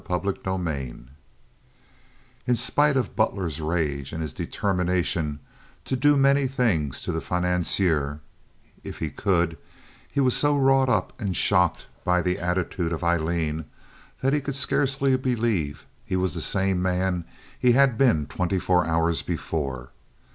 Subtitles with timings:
[0.07, 1.05] Chapter XXXVII
[2.47, 5.37] In spite of Butler's rage and his determination
[5.85, 8.19] to do many things to the financier,
[8.83, 9.59] if he could,
[10.11, 13.65] he was so wrought up and shocked by the attitude of Aileen
[14.21, 17.23] that he could scarcely believe he was the same man
[17.59, 19.91] he had been twenty four hours before.